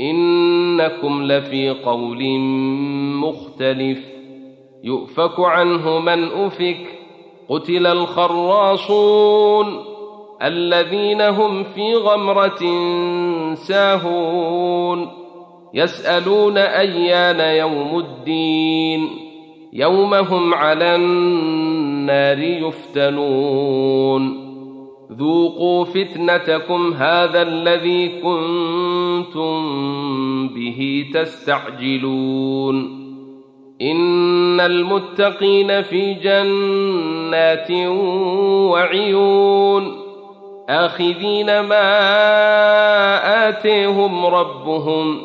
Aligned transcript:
إنكم 0.00 1.22
لفي 1.22 1.70
قول 1.70 2.38
مختلف. 3.20 3.98
يؤفك 4.84 5.40
عنه 5.40 5.98
من 5.98 6.24
أفك. 6.24 6.86
قتل 7.48 7.86
الخراصون 7.86 9.84
الذين 10.42 11.20
هم 11.20 11.64
في 11.64 11.94
غمرة 11.94 12.60
ساهون. 13.54 15.08
يسألون 15.74 16.58
أيان 16.58 17.58
يوم 17.58 17.98
الدين. 17.98 19.08
يوم 19.72 20.14
هم 20.14 20.54
على 20.54 20.96
النار 20.96 22.38
يفتنون. 22.38 24.43
ذوقوا 25.18 25.84
فتنتكم 25.84 26.94
هذا 26.94 27.42
الذي 27.42 28.08
كنتم 28.08 29.58
به 30.48 31.06
تستعجلون. 31.14 33.04
إن 33.82 34.60
المتقين 34.60 35.82
في 35.82 36.14
جنات 36.14 37.70
وعيون. 38.70 39.96
آخذين 40.68 41.60
ما 41.60 41.88
آتيهم 43.48 44.26
ربهم. 44.26 45.18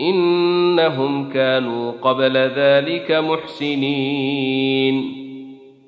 إنهم 0.00 1.28
كانوا 1.28 1.92
قبل 2.02 2.36
ذلك 2.36 3.12
محسنين. 3.12 5.25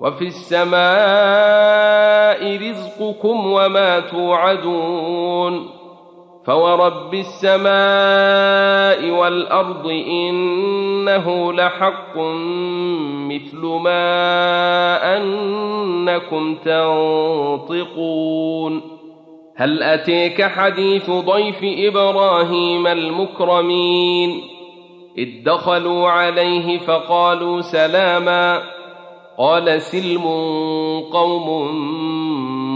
وفي 0.00 0.24
السماء 0.26 0.76
رزقكم 2.70 3.52
وما 3.52 4.00
توعدون 4.00 5.70
فورب 6.46 7.14
السماء 7.14 9.10
والأرض 9.10 9.86
إنه 10.08 11.52
لحق 11.52 12.18
مثل 13.28 13.66
ما 13.66 15.16
أنكم 15.16 16.54
تنطقون 17.74 18.16
هل 19.56 19.82
أتيك 19.82 20.42
حديث 20.42 21.10
ضيف 21.10 21.60
إبراهيم 21.62 22.86
المكرمين 22.86 24.42
إذ 25.18 25.28
دخلوا 25.44 26.08
عليه 26.08 26.78
فقالوا 26.78 27.60
سلاما 27.60 28.75
قال 29.38 29.82
سلم 29.82 30.24
قوم 31.12 31.74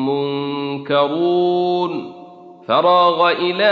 منكرون. 0.09 2.13
فراغ 2.69 3.31
إلى 3.31 3.71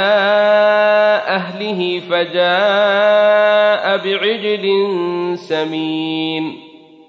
أهله 1.27 2.01
فجاء 2.11 4.05
بعجل 4.05 4.67
سمين. 5.39 6.53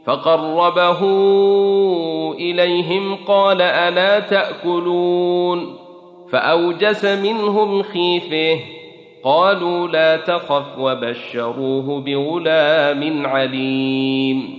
فقربه 0.06 1.00
إليهم 2.34 3.18
قال 3.28 3.62
ألا 3.62 4.20
تأكلون. 4.20 5.76
فأوجس 6.32 7.06
منهم 7.06 7.84
خيفه. 7.84 8.60
قالوا 9.24 9.88
لا 9.88 10.16
تخف 10.16 10.80
وبشروه 10.80 12.02
بغلام 12.02 13.28
عليم. 13.28 14.59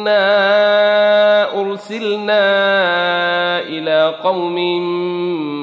انا 0.00 1.60
ارسلنا 1.60 2.40
إلى 3.68 4.14
قوم 4.24 4.56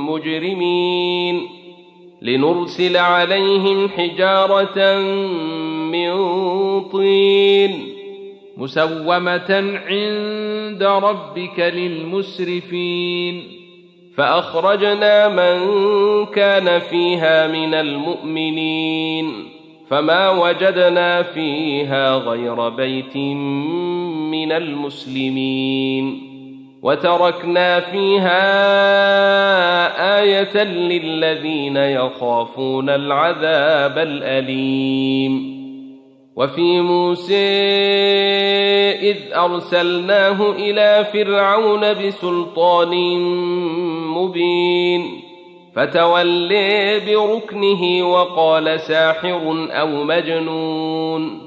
مجرمين 0.09 1.49
لنرسل 2.21 2.97
عليهم 2.97 3.89
حجاره 3.89 4.97
من 5.91 6.13
طين 6.83 7.87
مسومه 8.57 9.79
عند 9.87 10.83
ربك 10.83 11.59
للمسرفين 11.59 13.43
فاخرجنا 14.17 15.27
من 15.27 16.25
كان 16.25 16.79
فيها 16.79 17.47
من 17.47 17.73
المؤمنين 17.73 19.57
فما 19.89 20.29
وجدنا 20.29 21.23
فيها 21.23 22.15
غير 22.15 22.69
بيت 22.69 23.15
من 24.37 24.51
المسلمين. 24.51 26.27
وتركنا 26.83 27.79
فيها 27.79 28.39
آية 30.19 30.63
للذين 30.63 31.77
يخافون 31.77 32.89
العذاب 32.89 33.97
الأليم. 33.97 35.57
وفي 36.35 36.81
موسى 36.81 37.35
إذ 39.01 39.17
أرسلناه 39.35 40.51
إلى 40.51 41.05
فرعون 41.13 41.93
بسلطان 41.93 43.19
مبين. 44.07 45.21
فتولي 45.75 46.99
بركنه 46.99 48.11
وقال 48.13 48.79
ساحر 48.79 49.67
أو 49.71 50.03
مجنون. 50.03 51.46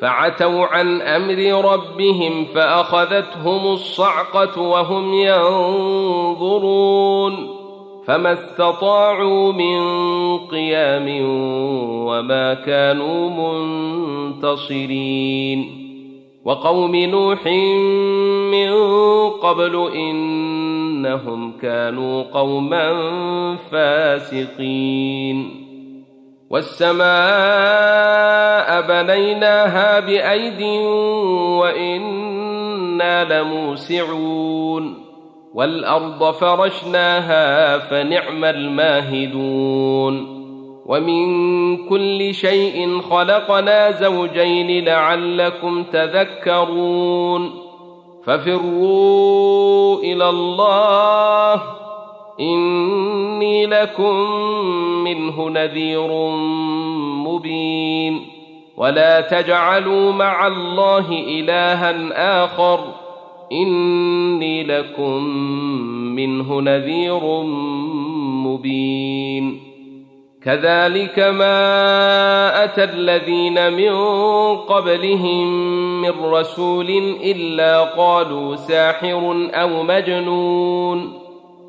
فعتوا 0.00 0.66
عن 0.66 1.02
أمر 1.02 1.72
ربهم 1.72 2.44
فأخذتهم 2.44 3.72
الصعقة 3.72 4.60
وهم 4.60 5.14
ينظرون 5.14 6.70
فما 8.06 8.32
استطاعوا 8.32 9.52
من 9.52 9.80
قيام 10.38 11.06
وما 12.06 12.54
كانوا 12.54 13.30
منتصرين 14.40 15.80
وقوم 16.44 16.96
نوح 16.96 17.46
من 18.52 18.72
قبل 19.30 19.90
إنهم 19.94 21.52
كانوا 21.62 22.22
قوما 22.22 22.96
فاسقين 23.70 25.50
والسماء 26.50 28.19
بنيناها 28.80 30.00
بأيد 30.00 30.62
وإنا 31.60 33.24
لموسعون 33.40 35.10
والأرض 35.54 36.34
فرشناها 36.34 37.78
فنعم 37.78 38.44
الماهدون 38.44 40.40
ومن 40.86 41.76
كل 41.88 42.34
شيء 42.34 43.00
خلقنا 43.00 43.90
زوجين 43.90 44.84
لعلكم 44.84 45.84
تذكرون 45.84 47.50
ففروا 48.24 49.98
إلى 49.98 50.28
الله 50.28 51.62
إني 52.40 53.66
لكم 53.66 54.30
منه 55.04 55.48
نذير 55.48 56.08
مبين 57.26 58.39
ولا 58.80 59.20
تجعلوا 59.20 60.12
مع 60.12 60.46
الله 60.46 61.06
الها 61.10 62.44
اخر 62.44 62.80
اني 63.52 64.64
لكم 64.64 65.24
منه 66.16 66.60
نذير 66.60 67.42
مبين 68.46 69.60
كذلك 70.42 71.18
ما 71.18 72.64
اتى 72.64 72.84
الذين 72.84 73.72
من 73.72 73.92
قبلهم 74.56 75.46
من 76.02 76.24
رسول 76.24 76.90
الا 77.22 77.80
قالوا 77.80 78.56
ساحر 78.56 79.48
أو 79.54 79.82
مجنون 79.82 81.12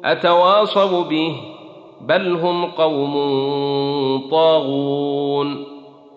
اتواصوا 0.05 1.03
به 1.03 1.35
بل 2.01 2.35
هم 2.35 2.65
قوم 2.65 3.13
طاغون 4.31 5.70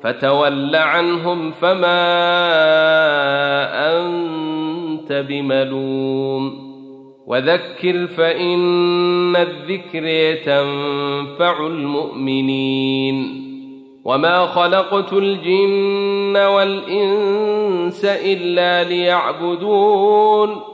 فتول 0.04 0.76
عنهم 0.76 1.50
فما 1.50 1.96
أنت 3.96 5.12
بملوم. 5.28 6.74
وذكر 7.26 8.06
فإن 8.06 9.36
الذكر 9.36 10.34
تنفع 10.44 11.66
المؤمنين. 11.66 13.44
وما 14.04 14.46
خلقت 14.46 15.12
الجن 15.12 16.36
والإنس 16.36 18.04
إلا 18.04 18.84
ليعبدون. 18.88 20.73